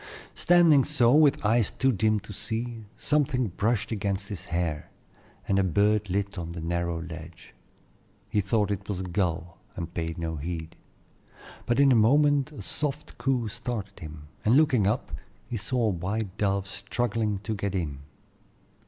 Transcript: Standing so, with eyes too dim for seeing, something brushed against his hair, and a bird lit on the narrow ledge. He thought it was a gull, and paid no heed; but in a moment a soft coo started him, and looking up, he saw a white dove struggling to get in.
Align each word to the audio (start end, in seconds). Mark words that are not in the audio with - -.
Standing 0.33 0.83
so, 0.83 1.13
with 1.13 1.45
eyes 1.45 1.69
too 1.69 1.91
dim 1.91 2.19
for 2.19 2.33
seeing, 2.33 2.87
something 2.97 3.49
brushed 3.49 3.91
against 3.91 4.29
his 4.29 4.45
hair, 4.45 4.89
and 5.47 5.59
a 5.59 5.63
bird 5.63 6.09
lit 6.09 6.39
on 6.39 6.49
the 6.53 6.59
narrow 6.59 6.99
ledge. 6.99 7.53
He 8.27 8.41
thought 8.41 8.71
it 8.71 8.89
was 8.89 9.01
a 9.01 9.03
gull, 9.03 9.59
and 9.75 9.93
paid 9.93 10.17
no 10.17 10.37
heed; 10.37 10.75
but 11.67 11.79
in 11.79 11.91
a 11.91 11.95
moment 11.95 12.51
a 12.51 12.63
soft 12.63 13.19
coo 13.19 13.47
started 13.47 13.99
him, 13.99 14.27
and 14.43 14.57
looking 14.57 14.87
up, 14.87 15.11
he 15.45 15.55
saw 15.55 15.83
a 15.85 15.89
white 15.89 16.35
dove 16.35 16.65
struggling 16.67 17.37
to 17.43 17.53
get 17.53 17.75
in. 17.75 17.99